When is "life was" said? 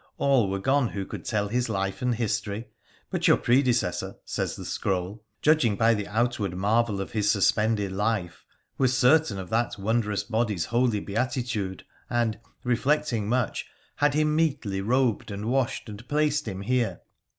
7.91-8.97